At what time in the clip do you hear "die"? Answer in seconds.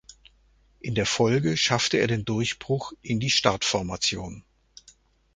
3.19-3.29